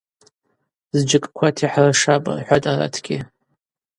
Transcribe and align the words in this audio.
Зджьакӏквата 0.97 1.63
йхӏыршапӏ,– 1.67 2.31
рхӏватӏ 2.39 2.67
аратгьи. 2.71 3.17